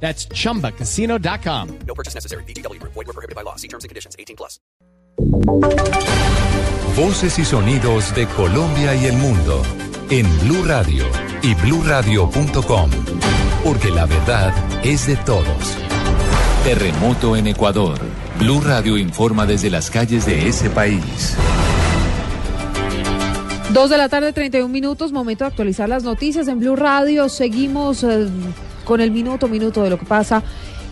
That's 0.00 0.28
chumbacasino.com. 0.28 1.78
No 1.86 1.94
purchase 1.94 2.14
necessary. 2.14 2.44
BGW. 2.44 2.80
Void 2.82 2.94
were 2.94 3.12
prohibited 3.12 3.34
by 3.34 3.42
law. 3.42 3.56
See 3.56 3.68
terms 3.68 3.84
and 3.84 3.88
conditions. 3.88 4.14
18 4.18 4.36
plus. 4.36 4.60
Voces 6.96 7.38
y 7.38 7.44
sonidos 7.44 8.14
de 8.14 8.26
Colombia 8.26 8.94
y 8.94 9.06
el 9.06 9.16
mundo 9.16 9.62
en 10.10 10.26
Blue 10.40 10.64
Radio 10.64 11.04
y 11.42 11.54
bluradio.com. 11.54 12.90
Porque 13.64 13.90
la 13.90 14.06
verdad 14.06 14.54
es 14.84 15.06
de 15.06 15.16
todos. 15.16 15.76
Terremoto 16.64 17.36
en 17.36 17.48
Ecuador. 17.48 17.98
Blue 18.38 18.60
Radio 18.60 18.98
informa 18.98 19.46
desde 19.46 19.70
las 19.70 19.90
calles 19.90 20.26
de 20.26 20.48
ese 20.48 20.70
país. 20.70 21.36
Dos 23.72 23.90
de 23.90 23.98
la 23.98 24.08
tarde, 24.08 24.32
31 24.32 24.68
minutos, 24.68 25.12
momento 25.12 25.44
de 25.44 25.48
actualizar 25.48 25.88
las 25.88 26.02
noticias 26.02 26.48
en 26.48 26.60
Blue 26.60 26.76
Radio. 26.76 27.28
Seguimos 27.28 28.04
eh, 28.04 28.26
con 28.86 29.02
el 29.02 29.10
minuto, 29.10 29.48
minuto 29.48 29.82
de 29.82 29.90
lo 29.90 29.98
que 29.98 30.06
pasa 30.06 30.42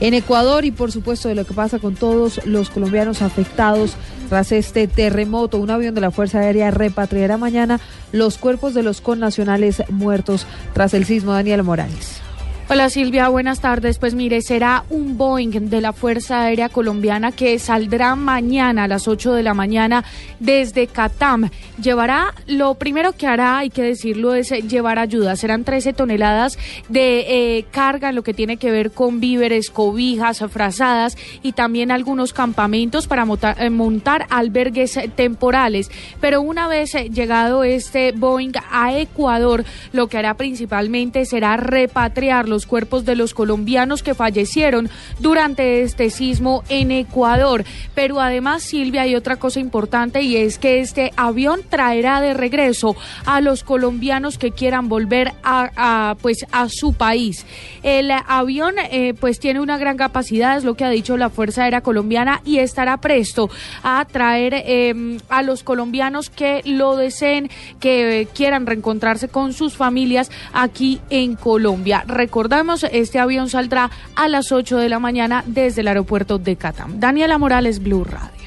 en 0.00 0.12
Ecuador 0.12 0.64
y 0.64 0.70
por 0.70 0.92
supuesto 0.92 1.28
de 1.28 1.34
lo 1.34 1.46
que 1.46 1.54
pasa 1.54 1.78
con 1.78 1.94
todos 1.94 2.44
los 2.44 2.68
colombianos 2.68 3.22
afectados 3.22 3.96
tras 4.28 4.52
este 4.52 4.88
terremoto. 4.88 5.58
Un 5.58 5.70
avión 5.70 5.94
de 5.94 6.02
la 6.02 6.10
Fuerza 6.10 6.40
Aérea 6.40 6.70
repatriará 6.70 7.38
mañana 7.38 7.80
los 8.12 8.36
cuerpos 8.36 8.74
de 8.74 8.82
los 8.82 9.00
connacionales 9.00 9.82
muertos 9.88 10.46
tras 10.74 10.92
el 10.92 11.04
sismo. 11.04 11.32
Daniel 11.32 11.62
Morales. 11.62 12.20
Hola 12.66 12.88
Silvia, 12.88 13.28
buenas 13.28 13.60
tardes. 13.60 13.98
Pues 13.98 14.14
mire, 14.14 14.40
será 14.40 14.84
un 14.88 15.18
Boeing 15.18 15.68
de 15.68 15.82
la 15.82 15.92
Fuerza 15.92 16.44
Aérea 16.44 16.70
Colombiana 16.70 17.30
que 17.30 17.58
saldrá 17.58 18.16
mañana 18.16 18.84
a 18.84 18.88
las 18.88 19.06
8 19.06 19.34
de 19.34 19.42
la 19.42 19.52
mañana 19.52 20.02
desde 20.40 20.86
Catam. 20.86 21.50
Llevará, 21.80 22.32
lo 22.46 22.74
primero 22.76 23.12
que 23.12 23.26
hará, 23.26 23.58
hay 23.58 23.68
que 23.68 23.82
decirlo, 23.82 24.34
es 24.34 24.48
llevar 24.48 24.98
ayuda. 24.98 25.36
Serán 25.36 25.64
13 25.64 25.92
toneladas 25.92 26.58
de 26.88 27.58
eh, 27.58 27.66
carga 27.70 28.08
en 28.08 28.14
lo 28.14 28.22
que 28.22 28.32
tiene 28.32 28.56
que 28.56 28.70
ver 28.70 28.92
con 28.92 29.20
víveres, 29.20 29.68
cobijas, 29.68 30.42
frazadas 30.50 31.18
y 31.42 31.52
también 31.52 31.90
algunos 31.90 32.32
campamentos 32.32 33.06
para 33.06 33.26
montar, 33.26 33.62
eh, 33.62 33.68
montar 33.68 34.26
albergues 34.30 34.98
temporales. 35.14 35.90
Pero 36.18 36.40
una 36.40 36.66
vez 36.66 36.94
eh, 36.94 37.10
llegado 37.10 37.62
este 37.62 38.12
Boeing 38.12 38.52
a 38.70 38.96
Ecuador, 38.96 39.66
lo 39.92 40.06
que 40.06 40.16
hará 40.16 40.32
principalmente 40.38 41.26
será 41.26 41.58
repatriarlo 41.58 42.53
los 42.54 42.66
cuerpos 42.66 43.04
de 43.04 43.16
los 43.16 43.34
colombianos 43.34 44.04
que 44.04 44.14
fallecieron 44.14 44.88
durante 45.18 45.82
este 45.82 46.08
sismo 46.08 46.62
en 46.68 46.92
Ecuador. 46.92 47.64
Pero 47.96 48.20
además, 48.20 48.62
Silvia, 48.62 49.02
hay 49.02 49.16
otra 49.16 49.36
cosa 49.36 49.58
importante 49.58 50.22
y 50.22 50.36
es 50.36 50.60
que 50.60 50.78
este 50.78 51.12
avión 51.16 51.62
traerá 51.68 52.20
de 52.20 52.32
regreso 52.32 52.94
a 53.26 53.40
los 53.40 53.64
colombianos 53.64 54.38
que 54.38 54.52
quieran 54.52 54.88
volver 54.88 55.32
a, 55.42 56.14
pues 56.22 56.46
a 56.52 56.68
su 56.68 56.92
país. 56.92 57.44
El 57.82 58.12
avión 58.12 58.76
eh, 58.78 59.14
pues 59.18 59.40
tiene 59.40 59.58
una 59.58 59.76
gran 59.76 59.96
capacidad, 59.96 60.56
es 60.56 60.62
lo 60.62 60.74
que 60.74 60.84
ha 60.84 60.90
dicho 60.90 61.16
la 61.16 61.30
Fuerza 61.30 61.64
Aérea 61.64 61.80
Colombiana 61.80 62.40
y 62.44 62.58
estará 62.58 62.98
presto 62.98 63.50
a 63.82 64.04
traer 64.04 64.54
em, 64.64 65.18
a 65.28 65.42
los 65.42 65.64
colombianos 65.64 66.30
que 66.30 66.62
lo 66.64 66.96
deseen, 66.96 67.50
que 67.80 68.28
quieran 68.32 68.64
reencontrarse 68.64 69.26
con 69.26 69.52
sus 69.52 69.74
familias 69.76 70.30
aquí 70.52 71.00
en 71.10 71.34
Colombia. 71.34 72.04
Recordamos, 72.44 72.84
este 72.92 73.18
avión 73.18 73.48
saldrá 73.48 73.90
a 74.16 74.28
las 74.28 74.52
8 74.52 74.76
de 74.76 74.90
la 74.90 74.98
mañana 74.98 75.42
desde 75.46 75.80
el 75.80 75.88
aeropuerto 75.88 76.36
de 76.36 76.56
Catam. 76.56 77.00
Daniela 77.00 77.38
Morales, 77.38 77.82
Blue 77.82 78.04
Radio. 78.04 78.46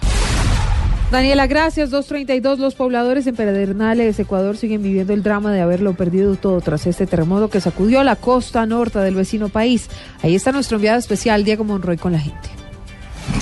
Daniela, 1.12 1.48
gracias. 1.48 1.90
232. 1.90 2.60
Los 2.60 2.76
pobladores 2.76 3.26
en 3.26 3.36
Pedernales, 3.36 4.20
Ecuador, 4.20 4.56
siguen 4.56 4.84
viviendo 4.84 5.14
el 5.14 5.24
drama 5.24 5.52
de 5.52 5.62
haberlo 5.62 5.96
perdido 5.96 6.36
todo 6.36 6.62
tras 6.62 6.86
este 6.86 7.08
terremoto 7.08 7.50
que 7.50 7.60
sacudió 7.60 8.04
la 8.04 8.16
costa 8.16 8.68
norte 8.68 9.00
del 9.00 9.16
vecino 9.16 9.50
país. 9.50 9.90
Ahí 10.22 10.36
está 10.36 10.52
nuestro 10.52 10.76
enviado 10.76 11.00
especial, 11.00 11.44
Diego 11.44 11.64
Monroy, 11.64 11.98
con 11.98 12.12
la 12.12 12.20
gente. 12.20 12.50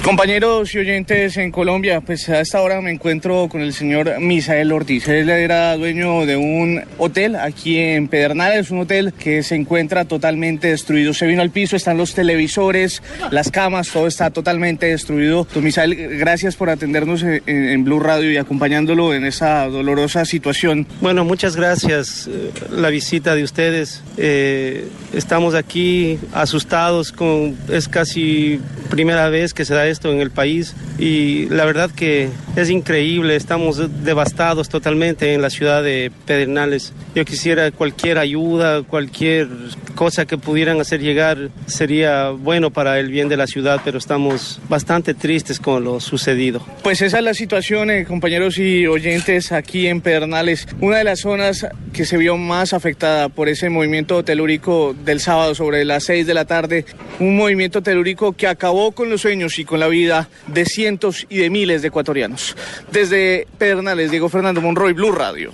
Compañeros 0.06 0.76
y 0.76 0.78
oyentes 0.78 1.36
en 1.38 1.52
Colombia, 1.52 2.00
pues 2.00 2.30
a 2.30 2.40
esta 2.40 2.62
hora 2.62 2.80
me 2.80 2.92
encuentro 2.92 3.48
con 3.50 3.62
el 3.62 3.74
señor 3.74 4.20
Misael 4.20 4.72
Ortiz. 4.72 5.08
Él 5.08 5.32
era 5.32 5.76
dueño 5.78 6.28
de 6.28 6.36
un 6.38 6.84
hotel 7.00 7.36
aquí 7.36 7.80
en 7.80 8.08
Pedernales, 8.08 8.70
un 8.70 8.82
hotel 8.82 9.14
que 9.14 9.42
se 9.42 9.56
encuentra 9.56 10.06
totalmente 10.06 10.68
destruido. 10.68 11.14
Se 11.16 11.26
vino 11.26 11.42
al 11.42 11.50
piso, 11.50 11.76
están 11.76 11.98
los 11.98 12.14
televisores, 12.14 13.02
las 13.32 13.50
camas, 13.50 13.90
todo 13.90 14.06
está 14.06 14.30
totalmente 14.30 14.86
destruido. 14.86 15.48
Misael, 15.56 15.96
gracias 16.20 16.56
por 16.56 16.70
atendernos 16.70 17.24
en, 17.24 17.84
Blue 17.84 18.00
Radio 18.00 18.32
y 18.32 18.38
acompañándolo 18.38 19.14
en 19.14 19.26
esa 19.26 19.66
dolorosa 19.66 20.24
situación. 20.26 20.86
Bueno, 21.02 21.26
muchas 21.26 21.56
gracias. 21.56 22.28
Eh, 22.28 22.52
la 22.72 22.90
visita 22.90 23.36
de 23.36 23.44
ustedes. 23.44 24.04
Eh, 24.18 24.88
estamos 25.14 25.56
aquí 25.56 26.20
asustados, 26.32 27.12
con, 27.12 27.58
es 27.70 27.88
casi 27.88 28.60
primera 28.90 29.30
vez 29.30 29.54
que 29.54 29.66
se 29.66 29.74
esto 29.84 30.12
en 30.12 30.22
el 30.22 30.32
país 30.32 30.76
y 30.98 31.48
la 31.50 31.66
verdad 31.66 31.92
que 31.92 32.30
es 32.56 32.70
increíble, 32.70 33.36
estamos 33.36 34.04
devastados 34.04 34.70
totalmente 34.70 35.34
en 35.34 35.42
la 35.42 35.50
ciudad 35.50 35.84
de 35.84 36.12
Pedernales. 36.26 36.94
Yo 37.14 37.26
quisiera 37.26 37.70
cualquier 37.72 38.18
ayuda, 38.18 38.84
cualquier 38.84 39.50
cosa 39.96 40.26
que 40.26 40.38
pudieran 40.38 40.80
hacer 40.80 41.02
llegar 41.02 41.50
sería 41.68 42.30
bueno 42.30 42.72
para 42.72 43.00
el 43.00 43.10
bien 43.10 43.28
de 43.30 43.38
la 43.38 43.48
ciudad, 43.48 43.82
pero 43.84 43.98
estamos 43.98 44.60
bastante 44.70 45.14
tristes 45.14 45.60
con 45.60 45.84
lo 45.84 46.00
sucedido. 46.00 46.62
Pues 46.84 47.02
esa 47.02 47.18
es 47.18 47.24
la 47.24 47.34
situación, 47.34 47.90
eh, 47.90 48.06
compañeros 48.06 48.58
y 48.58 48.88
oyentes, 48.88 49.52
aquí 49.52 49.88
en 49.88 50.02
Pedernales, 50.02 50.68
una 50.80 50.98
de 50.98 51.04
las 51.04 51.20
zonas 51.20 51.68
que 51.94 52.06
se 52.06 52.18
vio 52.18 52.38
más 52.38 52.74
afectada 52.74 53.30
por 53.30 53.50
ese 53.50 53.70
movimiento 53.70 54.24
telúrico 54.24 54.96
del 55.06 55.20
sábado 55.20 55.56
sobre 55.56 55.86
las 55.86 56.04
6 56.06 56.28
de 56.28 56.34
la 56.34 56.46
tarde, 56.46 56.86
un 57.20 57.36
movimiento 57.38 57.82
telúrico 57.82 58.34
que 58.34 58.48
acabó 58.48 58.92
con 58.92 59.10
los 59.10 59.22
sueños 59.22 59.58
y 59.60 59.65
con 59.66 59.80
la 59.80 59.88
vida 59.88 60.30
de 60.48 60.66
cientos 60.66 61.26
y 61.30 61.38
de 61.38 61.50
miles 61.50 61.82
de 61.82 61.90
ecuatorianos. 61.90 62.56
Desde 62.92 63.48
Pedernales, 63.58 64.12
Diego 64.12 64.30
Fernando 64.30 64.62
Monroy, 64.62 64.94
Blue 64.94 65.12
Radio. 65.12 65.52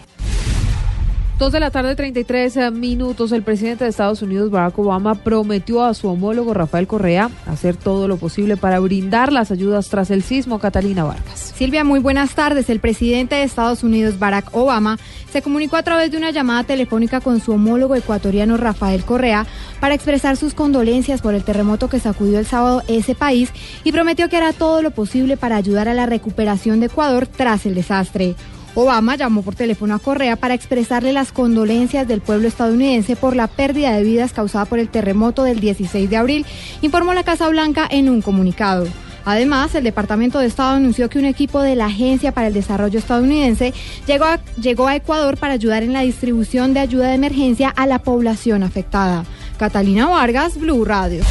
Dos 1.41 1.51
de 1.51 1.59
la 1.59 1.71
tarde, 1.71 1.95
33 1.95 2.55
eh, 2.55 2.69
minutos. 2.69 3.31
El 3.31 3.41
presidente 3.41 3.83
de 3.83 3.89
Estados 3.89 4.21
Unidos, 4.21 4.51
Barack 4.51 4.77
Obama, 4.77 5.15
prometió 5.15 5.83
a 5.83 5.95
su 5.95 6.07
homólogo 6.07 6.53
Rafael 6.53 6.85
Correa 6.85 7.31
hacer 7.47 7.75
todo 7.75 8.07
lo 8.07 8.17
posible 8.17 8.57
para 8.57 8.77
brindar 8.77 9.33
las 9.33 9.49
ayudas 9.49 9.89
tras 9.89 10.11
el 10.11 10.21
sismo. 10.21 10.59
Catalina 10.59 11.03
Vargas. 11.03 11.51
Silvia, 11.57 11.83
muy 11.83 11.99
buenas 11.99 12.35
tardes. 12.35 12.69
El 12.69 12.79
presidente 12.79 13.33
de 13.33 13.41
Estados 13.41 13.83
Unidos, 13.83 14.19
Barack 14.19 14.55
Obama, 14.55 14.99
se 15.31 15.41
comunicó 15.41 15.77
a 15.77 15.81
través 15.81 16.11
de 16.11 16.17
una 16.17 16.29
llamada 16.29 16.63
telefónica 16.63 17.21
con 17.21 17.39
su 17.39 17.53
homólogo 17.53 17.95
ecuatoriano 17.95 18.55
Rafael 18.57 19.03
Correa 19.03 19.47
para 19.79 19.95
expresar 19.95 20.37
sus 20.37 20.53
condolencias 20.53 21.23
por 21.23 21.33
el 21.33 21.43
terremoto 21.43 21.89
que 21.89 21.99
sacudió 21.99 22.37
el 22.37 22.45
sábado 22.45 22.83
ese 22.87 23.15
país 23.15 23.49
y 23.83 23.91
prometió 23.91 24.29
que 24.29 24.37
hará 24.37 24.53
todo 24.53 24.83
lo 24.83 24.91
posible 24.91 25.37
para 25.37 25.55
ayudar 25.55 25.87
a 25.87 25.95
la 25.95 26.05
recuperación 26.05 26.81
de 26.81 26.85
Ecuador 26.85 27.25
tras 27.25 27.65
el 27.65 27.73
desastre. 27.73 28.35
Obama 28.75 29.15
llamó 29.15 29.41
por 29.41 29.55
teléfono 29.55 29.95
a 29.95 29.99
Correa 29.99 30.35
para 30.35 30.53
expresarle 30.53 31.11
las 31.11 31.31
condolencias 31.31 32.07
del 32.07 32.21
pueblo 32.21 32.47
estadounidense 32.47 33.15
por 33.15 33.35
la 33.35 33.47
pérdida 33.47 33.91
de 33.91 34.03
vidas 34.03 34.33
causada 34.33 34.65
por 34.65 34.79
el 34.79 34.89
terremoto 34.89 35.43
del 35.43 35.59
16 35.59 36.09
de 36.09 36.17
abril, 36.17 36.45
informó 36.81 37.13
la 37.13 37.23
Casa 37.23 37.49
Blanca 37.49 37.87
en 37.89 38.09
un 38.09 38.21
comunicado. 38.21 38.87
Además, 39.25 39.75
el 39.75 39.83
Departamento 39.83 40.39
de 40.39 40.47
Estado 40.47 40.75
anunció 40.75 41.09
que 41.09 41.19
un 41.19 41.25
equipo 41.25 41.61
de 41.61 41.75
la 41.75 41.85
Agencia 41.85 42.31
para 42.31 42.47
el 42.47 42.53
Desarrollo 42.53 42.97
estadounidense 42.97 43.73
llegó 44.07 44.87
a, 44.87 44.95
Ecuador 44.95 45.37
para 45.37 45.53
ayudar 45.53 45.83
en 45.83 45.93
la 45.93 46.01
distribución 46.01 46.73
de 46.73 46.79
ayuda 46.79 47.09
de 47.09 47.15
emergencia 47.15 47.69
a 47.69 47.85
la 47.85 47.99
población 47.99 48.63
afectada. 48.63 49.25
Catalina 49.57 50.07
Vargas, 50.07 50.57
Blue 50.57 50.83
Radio. 50.85 51.23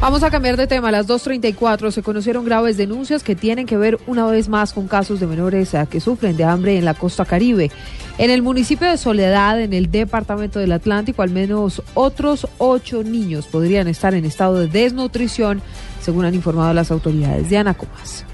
Vamos 0.00 0.22
a 0.22 0.30
cambiar 0.30 0.56
de 0.56 0.66
tema. 0.66 0.88
A 0.88 0.92
las 0.92 1.08
2.34 1.08 1.90
se 1.90 2.02
conocieron 2.02 2.44
graves 2.44 2.76
denuncias 2.76 3.22
que 3.22 3.34
tienen 3.34 3.66
que 3.66 3.76
ver 3.76 3.98
una 4.06 4.26
vez 4.26 4.48
más 4.48 4.72
con 4.72 4.86
casos 4.86 5.18
de 5.18 5.26
menores 5.26 5.72
eh, 5.72 5.86
que 5.90 6.00
sufren 6.00 6.36
de 6.36 6.44
hambre 6.44 6.76
en 6.76 6.84
la 6.84 6.94
costa 6.94 7.24
caribe. 7.24 7.70
En 8.18 8.30
el 8.30 8.42
municipio 8.42 8.88
de 8.88 8.98
Soledad, 8.98 9.60
en 9.60 9.72
el 9.72 9.90
departamento 9.90 10.58
del 10.58 10.72
Atlántico, 10.72 11.22
al 11.22 11.30
menos 11.30 11.82
otros 11.94 12.46
ocho 12.58 13.02
niños 13.02 13.46
podrían 13.46 13.88
estar 13.88 14.14
en 14.14 14.24
estado 14.24 14.60
de 14.60 14.68
desnutrición, 14.68 15.62
según 16.00 16.24
han 16.26 16.34
informado 16.34 16.74
las 16.74 16.90
autoridades. 16.90 17.48
Diana 17.48 17.74
Comas. 17.74 18.24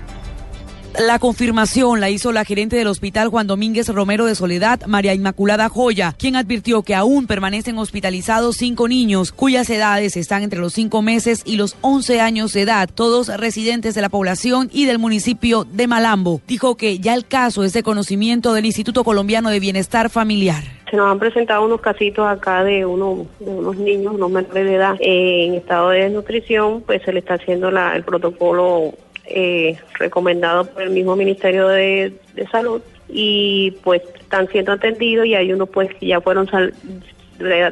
La 1.07 1.19
confirmación 1.19 1.99
la 1.99 2.11
hizo 2.11 2.31
la 2.31 2.45
gerente 2.45 2.77
del 2.77 2.87
hospital 2.87 3.29
Juan 3.29 3.47
Domínguez 3.47 3.89
Romero 3.89 4.27
de 4.27 4.35
Soledad, 4.35 4.85
María 4.87 5.15
Inmaculada 5.15 5.71
Joya, 5.71 6.15
quien 6.19 6.37
advirtió 6.37 6.83
que 6.83 6.95
aún 6.95 7.27
permanecen 7.27 7.79
hospitalizados 7.79 8.59
cinco 8.59 8.87
niños 8.87 9.33
cuyas 9.33 9.71
edades 9.71 10.19
están 10.19 10.43
entre 10.43 10.61
los 10.61 10.75
cinco 10.75 11.01
meses 11.01 11.41
y 11.47 11.57
los 11.57 11.79
once 11.81 12.21
años 12.21 12.53
de 12.53 12.61
edad, 12.61 12.91
todos 12.95 13.35
residentes 13.35 13.95
de 13.95 14.03
la 14.03 14.11
población 14.11 14.69
y 14.71 14.85
del 14.85 14.99
municipio 14.99 15.65
de 15.65 15.87
Malambo. 15.87 16.43
Dijo 16.47 16.77
que 16.77 16.99
ya 16.99 17.15
el 17.15 17.27
caso 17.27 17.65
es 17.65 17.73
de 17.73 17.83
conocimiento 17.83 18.53
del 18.53 18.67
Instituto 18.67 19.03
Colombiano 19.03 19.49
de 19.49 19.59
Bienestar 19.59 20.11
Familiar. 20.11 20.63
Se 20.91 20.99
nos 20.99 21.11
han 21.11 21.19
presentado 21.19 21.65
unos 21.65 21.81
casitos 21.81 22.29
acá 22.29 22.63
de, 22.63 22.85
uno, 22.85 23.27
de 23.39 23.51
unos 23.51 23.77
niños, 23.77 24.17
unos 24.17 24.31
menores 24.31 24.67
de 24.67 24.75
edad, 24.75 24.97
eh, 25.01 25.47
en 25.47 25.55
estado 25.55 25.89
de 25.91 26.01
desnutrición, 26.01 26.83
pues 26.83 27.01
se 27.05 27.13
le 27.15 27.21
está 27.21 27.35
haciendo 27.35 27.71
la, 27.71 27.97
el 27.97 28.03
protocolo 28.03 28.93
eh, 29.31 29.79
recomendado 29.99 30.67
por 30.67 30.83
el 30.83 30.91
mismo 30.91 31.17
Ministerio 31.17 31.69
de, 31.69 32.13
Salud 32.51 32.81
y 33.09 33.73
pues 33.85 34.03
están 34.19 34.49
siendo 34.49 34.73
atendidos 34.73 35.27
y 35.27 35.35
hay 35.35 35.53
unos 35.53 35.69
pues 35.69 35.93
que 35.95 36.07
ya 36.07 36.21
fueron 36.21 36.49
sal- 36.49 36.73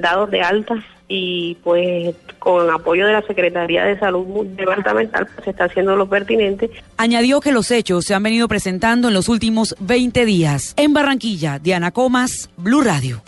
dados 0.01 0.31
de 0.31 0.41
alta 0.43 0.75
y 1.09 1.57
pues 1.65 2.15
con 2.39 2.69
apoyo 2.71 3.07
de 3.07 3.13
la 3.15 3.23
Secretaría 3.23 3.85
de 3.85 3.99
Salud 3.99 4.45
Departamental 4.47 5.27
pues 5.27 5.45
se 5.45 5.51
está 5.51 5.65
haciendo 5.65 5.97
lo 5.97 6.07
pertinente 6.09 6.71
Añadió 6.99 7.41
que 7.41 7.53
los 7.53 7.71
hechos 7.71 8.05
se 8.05 8.15
han 8.15 8.23
venido 8.23 8.47
presentando 8.47 9.09
en 9.09 9.15
los 9.15 9.29
últimos 9.29 9.75
20 9.81 10.25
días. 10.27 10.75
En 10.77 10.93
Barranquilla, 10.93 11.59
Diana 11.59 11.93
Comas, 11.93 12.51
Blue 12.59 12.83
Radio. 12.83 13.23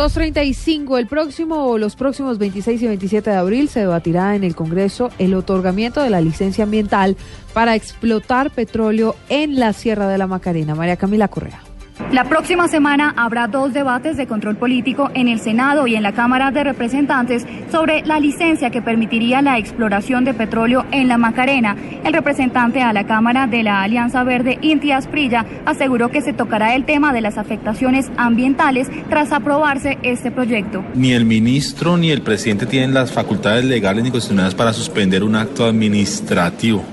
235. 0.00 0.96
El 0.96 1.06
próximo, 1.06 1.76
los 1.76 1.94
próximos 1.94 2.38
26 2.38 2.80
y 2.80 2.86
27 2.86 3.28
de 3.28 3.36
abril 3.36 3.68
se 3.68 3.80
debatirá 3.80 4.34
en 4.34 4.44
el 4.44 4.54
Congreso 4.54 5.10
el 5.18 5.34
otorgamiento 5.34 6.02
de 6.02 6.08
la 6.08 6.22
licencia 6.22 6.64
ambiental 6.64 7.18
para 7.52 7.74
explotar 7.74 8.50
petróleo 8.50 9.14
en 9.28 9.60
la 9.60 9.74
Sierra 9.74 10.08
de 10.08 10.16
la 10.16 10.26
Macarena. 10.26 10.74
María 10.74 10.96
Camila 10.96 11.28
Correa. 11.28 11.69
La 12.12 12.24
próxima 12.24 12.66
semana 12.66 13.14
habrá 13.16 13.46
dos 13.46 13.72
debates 13.72 14.16
de 14.16 14.26
control 14.26 14.56
político 14.56 15.10
en 15.14 15.28
el 15.28 15.38
Senado 15.38 15.86
y 15.86 15.94
en 15.94 16.02
la 16.02 16.10
Cámara 16.10 16.50
de 16.50 16.64
Representantes 16.64 17.46
sobre 17.70 18.02
la 18.04 18.18
licencia 18.18 18.70
que 18.70 18.82
permitiría 18.82 19.42
la 19.42 19.58
exploración 19.58 20.24
de 20.24 20.34
petróleo 20.34 20.84
en 20.90 21.06
la 21.06 21.18
Macarena. 21.18 21.76
El 22.02 22.12
representante 22.12 22.82
a 22.82 22.92
la 22.92 23.06
Cámara 23.06 23.46
de 23.46 23.62
la 23.62 23.82
Alianza 23.82 24.24
Verde, 24.24 24.58
Inti 24.60 24.90
Asprilla, 24.90 25.46
aseguró 25.66 26.10
que 26.10 26.20
se 26.20 26.32
tocará 26.32 26.74
el 26.74 26.84
tema 26.84 27.12
de 27.12 27.20
las 27.20 27.38
afectaciones 27.38 28.10
ambientales 28.16 28.88
tras 29.08 29.30
aprobarse 29.30 29.98
este 30.02 30.32
proyecto. 30.32 30.84
Ni 30.94 31.12
el 31.12 31.24
ministro 31.24 31.96
ni 31.96 32.10
el 32.10 32.22
presidente 32.22 32.66
tienen 32.66 32.92
las 32.92 33.12
facultades 33.12 33.64
legales 33.64 34.02
ni 34.02 34.10
constitucionales 34.10 34.56
para 34.56 34.72
suspender 34.72 35.22
un 35.22 35.36
acto 35.36 35.64
administrativo. 35.64 36.84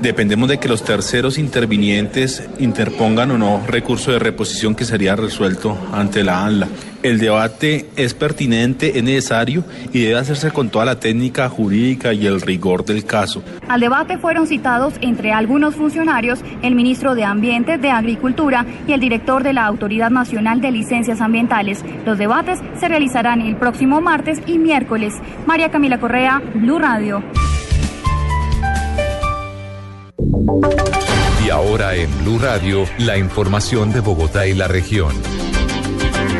Dependemos 0.00 0.48
de 0.48 0.58
que 0.58 0.68
los 0.68 0.84
terceros 0.84 1.38
intervinientes 1.38 2.48
interpongan 2.58 3.30
o 3.30 3.38
no 3.38 3.62
recurso 3.66 4.12
de 4.12 4.18
reposición 4.18 4.74
que 4.74 4.84
sería 4.84 5.16
resuelto 5.16 5.76
ante 5.92 6.22
la 6.22 6.44
ANLA. 6.44 6.68
El 7.02 7.18
debate 7.18 7.88
es 7.96 8.14
pertinente, 8.14 8.98
es 8.98 9.04
necesario 9.04 9.64
y 9.92 10.02
debe 10.02 10.18
hacerse 10.18 10.50
con 10.50 10.70
toda 10.70 10.84
la 10.84 10.98
técnica 10.98 11.48
jurídica 11.48 12.12
y 12.12 12.26
el 12.26 12.40
rigor 12.40 12.84
del 12.84 13.04
caso. 13.04 13.42
Al 13.68 13.80
debate 13.80 14.18
fueron 14.18 14.46
citados 14.46 14.94
entre 15.00 15.32
algunos 15.32 15.76
funcionarios 15.76 16.40
el 16.62 16.74
ministro 16.74 17.14
de 17.14 17.24
Ambiente, 17.24 17.78
de 17.78 17.90
Agricultura 17.90 18.66
y 18.88 18.92
el 18.92 19.00
director 19.00 19.42
de 19.42 19.52
la 19.52 19.66
Autoridad 19.66 20.10
Nacional 20.10 20.60
de 20.60 20.72
Licencias 20.72 21.20
Ambientales. 21.20 21.84
Los 22.04 22.18
debates 22.18 22.58
se 22.78 22.88
realizarán 22.88 23.40
el 23.40 23.56
próximo 23.56 24.00
martes 24.00 24.40
y 24.46 24.58
miércoles. 24.58 25.14
María 25.46 25.70
Camila 25.70 25.98
Correa, 26.00 26.42
Blue 26.54 26.78
Radio. 26.78 27.22
Y 31.44 31.50
ahora 31.50 31.94
en 31.94 32.10
Blue 32.24 32.38
Radio, 32.38 32.84
la 32.98 33.16
información 33.18 33.92
de 33.92 34.00
Bogotá 34.00 34.46
y 34.46 34.54
la 34.54 34.68
región. 34.68 35.14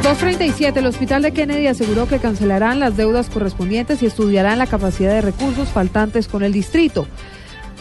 237. 0.03 0.79
El 0.79 0.87
Hospital 0.87 1.23
de 1.23 1.33
Kennedy 1.33 1.67
aseguró 1.67 2.09
que 2.09 2.19
cancelarán 2.19 2.81
las 2.81 2.97
deudas 2.97 3.29
correspondientes 3.29 4.03
y 4.03 4.07
estudiarán 4.07 4.59
la 4.59 4.67
capacidad 4.67 5.13
de 5.13 5.21
recursos 5.21 5.69
faltantes 5.69 6.29
con 6.29 6.43
el 6.43 6.53
distrito. 6.53 7.07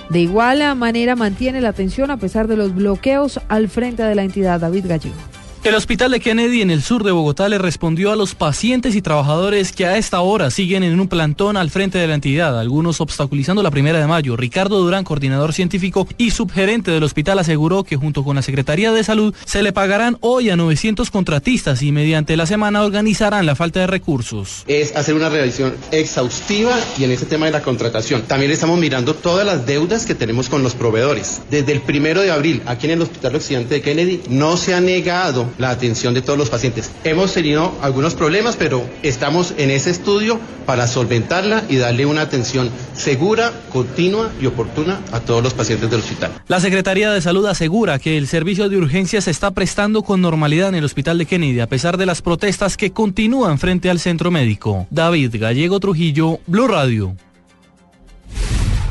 De 0.09 0.19
igual 0.19 0.75
manera 0.75 1.15
mantiene 1.15 1.61
la 1.61 1.69
atención 1.69 2.11
a 2.11 2.17
pesar 2.17 2.47
de 2.47 2.57
los 2.57 2.75
bloqueos 2.75 3.39
al 3.47 3.69
frente 3.69 4.03
de 4.03 4.15
la 4.15 4.23
entidad. 4.23 4.59
David 4.59 4.85
Gallego. 4.87 5.34
El 5.65 5.73
Hospital 5.73 6.11
de 6.11 6.19
Kennedy 6.19 6.61
en 6.61 6.69
el 6.69 6.83
sur 6.83 7.03
de 7.03 7.11
Bogotá 7.11 7.49
le 7.49 7.57
respondió 7.57 8.11
a 8.11 8.15
los 8.15 8.35
pacientes 8.35 8.93
y 8.93 9.01
trabajadores 9.01 9.71
que 9.71 9.87
a 9.87 9.97
esta 9.97 10.21
hora 10.21 10.51
siguen 10.51 10.83
en 10.83 10.99
un 10.99 11.07
plantón 11.07 11.57
al 11.57 11.71
frente 11.71 11.97
de 11.97 12.05
la 12.05 12.13
entidad, 12.13 12.59
algunos 12.59 13.01
obstaculizando 13.01 13.63
la 13.63 13.71
primera 13.71 13.97
de 13.97 14.05
mayo. 14.05 14.37
Ricardo 14.37 14.77
Durán, 14.77 15.03
coordinador 15.03 15.53
científico 15.53 16.07
y 16.19 16.29
subgerente 16.29 16.91
del 16.91 17.01
hospital, 17.01 17.39
aseguró 17.39 17.83
que 17.83 17.95
junto 17.95 18.23
con 18.23 18.35
la 18.35 18.43
Secretaría 18.43 18.91
de 18.91 19.03
Salud 19.03 19.33
se 19.43 19.63
le 19.63 19.73
pagarán 19.73 20.17
hoy 20.19 20.51
a 20.51 20.55
900 20.55 21.09
contratistas 21.09 21.81
y 21.81 21.91
mediante 21.91 22.37
la 22.37 22.45
semana 22.45 22.83
organizarán 22.83 23.47
la 23.47 23.55
falta 23.55 23.79
de 23.79 23.87
recursos. 23.87 24.65
es 24.67 24.95
hacer 24.95 25.15
una 25.15 25.29
revisión 25.29 25.73
exhaustiva 25.91 26.75
y 26.99 27.05
en 27.05 27.11
ese 27.11 27.25
tema 27.25 27.47
de 27.47 27.53
la 27.53 27.63
contratación. 27.63 28.21
También 28.27 28.51
estamos 28.51 28.77
mirando 28.77 29.15
todas 29.15 29.47
las 29.47 29.65
deudas 29.65 30.05
que 30.05 30.13
tenemos 30.13 30.47
con 30.47 30.61
los 30.61 30.75
proveedores. 30.75 31.41
Desde 31.49 31.71
el 31.71 31.81
primero 31.81 32.21
de 32.21 32.29
abril, 32.29 32.61
aquí 32.67 32.85
en 32.85 32.91
el 32.91 33.01
Hospital 33.01 33.37
Occidente 33.37 33.73
de 33.73 33.81
Kennedy, 33.81 34.21
no 34.29 34.57
se 34.57 34.75
ha 34.75 34.79
negado 34.79 35.54
la 35.57 35.69
atención 35.69 36.13
de 36.13 36.21
todos 36.21 36.37
los 36.37 36.49
pacientes. 36.49 36.91
Hemos 37.03 37.33
tenido 37.33 37.73
algunos 37.81 38.15
problemas, 38.15 38.55
pero 38.55 38.83
estamos 39.03 39.53
en 39.57 39.71
ese 39.71 39.89
estudio 39.89 40.39
para 40.65 40.87
solventarla 40.87 41.63
y 41.69 41.77
darle 41.77 42.05
una 42.05 42.21
atención 42.21 42.69
segura, 42.93 43.51
continua 43.71 44.31
y 44.41 44.45
oportuna 44.45 44.99
a 45.11 45.19
todos 45.19 45.43
los 45.43 45.53
pacientes 45.53 45.89
del 45.89 45.99
hospital. 45.99 46.31
La 46.47 46.59
Secretaría 46.59 47.11
de 47.11 47.21
Salud 47.21 47.45
asegura 47.45 47.99
que 47.99 48.17
el 48.17 48.27
servicio 48.27 48.69
de 48.69 48.77
urgencias 48.77 49.25
se 49.25 49.31
está 49.31 49.51
prestando 49.51 50.03
con 50.03 50.21
normalidad 50.21 50.69
en 50.69 50.75
el 50.75 50.85
Hospital 50.85 51.17
de 51.17 51.25
Kennedy, 51.25 51.59
a 51.59 51.67
pesar 51.67 51.97
de 51.97 52.05
las 52.05 52.21
protestas 52.21 52.77
que 52.77 52.91
continúan 52.91 53.59
frente 53.59 53.89
al 53.89 53.99
centro 53.99 54.31
médico. 54.31 54.87
David 54.89 55.35
Gallego 55.39 55.79
Trujillo, 55.79 56.39
Blue 56.47 56.67
Radio. 56.67 57.15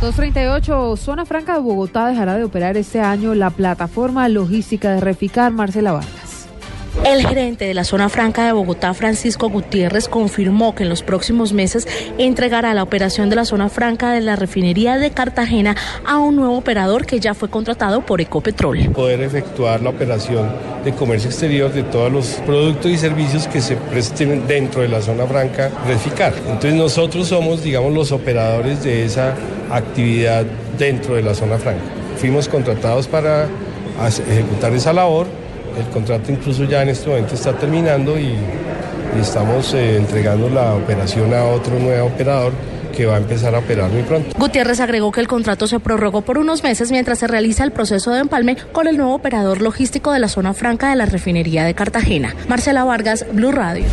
238. 0.00 0.96
Zona 0.96 1.24
Franca 1.24 1.54
de 1.54 1.60
Bogotá 1.60 2.06
dejará 2.06 2.36
de 2.36 2.44
operar 2.44 2.76
este 2.76 3.00
año 3.00 3.34
la 3.34 3.50
plataforma 3.50 4.28
logística 4.28 4.92
de 4.92 5.00
Reficar 5.00 5.50
Marcela 5.52 5.92
Vargas. 5.92 6.23
El 7.02 7.26
gerente 7.26 7.66
de 7.66 7.74
la 7.74 7.84
zona 7.84 8.08
franca 8.08 8.46
de 8.46 8.52
Bogotá, 8.52 8.94
Francisco 8.94 9.50
Gutiérrez, 9.50 10.08
confirmó 10.08 10.74
que 10.74 10.84
en 10.84 10.88
los 10.88 11.02
próximos 11.02 11.52
meses 11.52 11.86
entregará 12.18 12.72
la 12.72 12.82
operación 12.82 13.28
de 13.28 13.36
la 13.36 13.44
zona 13.44 13.68
franca 13.68 14.12
de 14.12 14.20
la 14.20 14.36
refinería 14.36 14.96
de 14.96 15.10
Cartagena 15.10 15.76
a 16.06 16.18
un 16.18 16.36
nuevo 16.36 16.56
operador 16.56 17.04
que 17.04 17.20
ya 17.20 17.34
fue 17.34 17.50
contratado 17.50 18.06
por 18.06 18.20
Ecopetrol. 18.20 18.90
poder 18.94 19.20
efectuar 19.22 19.82
la 19.82 19.90
operación 19.90 20.48
de 20.84 20.92
comercio 20.92 21.28
exterior 21.28 21.72
de 21.72 21.82
todos 21.82 22.12
los 22.12 22.26
productos 22.46 22.90
y 22.90 22.96
servicios 22.96 23.48
que 23.48 23.60
se 23.60 23.76
presten 23.76 24.46
dentro 24.46 24.82
de 24.82 24.88
la 24.88 25.02
zona 25.02 25.26
franca 25.26 25.70
Reficar. 25.86 26.32
Entonces 26.46 26.74
nosotros 26.74 27.28
somos, 27.28 27.62
digamos, 27.62 27.92
los 27.92 28.12
operadores 28.12 28.82
de 28.82 29.04
esa 29.04 29.34
actividad 29.70 30.44
dentro 30.78 31.16
de 31.16 31.22
la 31.22 31.34
zona 31.34 31.58
franca. 31.58 31.82
Fuimos 32.16 32.48
contratados 32.48 33.08
para 33.08 33.48
ejecutar 34.28 34.72
esa 34.72 34.92
labor. 34.92 35.26
El 35.76 35.86
contrato 35.92 36.30
incluso 36.30 36.64
ya 36.64 36.82
en 36.82 36.90
este 36.90 37.08
momento 37.08 37.34
está 37.34 37.52
terminando 37.52 38.18
y, 38.18 38.36
estamos 39.20 39.72
eh, 39.74 39.96
entregando 39.96 40.48
la 40.50 40.74
operación 40.74 41.32
a 41.32 41.44
otro 41.44 41.78
nuevo 41.78 42.08
operador 42.08 42.52
que 42.94 43.06
va 43.06 43.14
a 43.14 43.18
empezar 43.18 43.54
a 43.54 43.60
operar 43.60 43.90
muy 43.90 44.02
pronto. 44.02 44.30
Gutiérrez 44.36 44.80
agregó 44.80 45.12
que 45.12 45.20
el 45.20 45.28
contrato 45.28 45.66
se 45.66 45.80
prorrogó 45.80 46.22
por 46.22 46.38
unos 46.38 46.62
meses 46.62 46.90
mientras 46.90 47.18
se 47.18 47.26
realiza 47.26 47.64
el 47.64 47.72
proceso 47.72 48.10
de 48.12 48.20
empalme 48.20 48.56
con 48.72 48.88
el 48.88 48.96
nuevo 48.96 49.14
operador 49.14 49.62
logístico 49.62 50.12
de 50.12 50.20
la 50.20 50.28
zona 50.28 50.52
franca 50.52 50.90
de 50.90 50.96
la 50.96 51.06
refinería 51.06 51.64
de 51.64 51.74
Cartagena. 51.74 52.34
Marcela 52.48 52.84
Vargas, 52.84 53.26
Blue 53.32 53.52
Radio. 53.52 53.84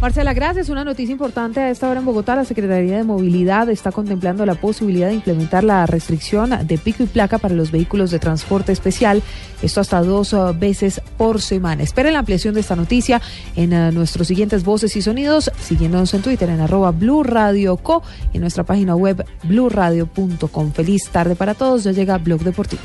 Marcela, 0.00 0.32
gracias. 0.32 0.68
Una 0.68 0.84
noticia 0.84 1.10
importante 1.10 1.58
a 1.58 1.70
esta 1.70 1.88
hora 1.88 1.98
en 1.98 2.06
Bogotá. 2.06 2.36
La 2.36 2.44
Secretaría 2.44 2.98
de 2.98 3.02
Movilidad 3.02 3.68
está 3.68 3.90
contemplando 3.90 4.46
la 4.46 4.54
posibilidad 4.54 5.08
de 5.08 5.14
implementar 5.14 5.64
la 5.64 5.86
restricción 5.86 6.54
de 6.64 6.78
pico 6.78 7.02
y 7.02 7.06
placa 7.06 7.38
para 7.38 7.54
los 7.54 7.72
vehículos 7.72 8.12
de 8.12 8.20
transporte 8.20 8.70
especial. 8.70 9.24
Esto 9.60 9.80
hasta 9.80 10.00
dos 10.00 10.32
uh, 10.34 10.54
veces 10.56 11.00
por 11.16 11.40
semana. 11.40 11.82
Esperen 11.82 12.12
la 12.12 12.20
ampliación 12.20 12.54
de 12.54 12.60
esta 12.60 12.76
noticia 12.76 13.20
en 13.56 13.74
uh, 13.74 13.90
nuestros 13.90 14.28
siguientes 14.28 14.62
voces 14.62 14.94
y 14.94 15.02
sonidos, 15.02 15.50
siguiéndonos 15.58 16.14
en 16.14 16.22
Twitter 16.22 16.48
en 16.48 16.60
arroba 16.60 16.92
Blue 16.92 17.24
Radio 17.24 17.76
Co 17.76 18.04
y 18.32 18.36
en 18.36 18.42
nuestra 18.42 18.62
página 18.62 18.94
web 18.94 19.26
bluradio.com. 19.42 20.72
Feliz 20.72 21.08
tarde 21.10 21.34
para 21.34 21.54
todos. 21.54 21.82
Ya 21.82 21.90
llega 21.90 22.18
Blog 22.18 22.42
Deportivo. 22.42 22.82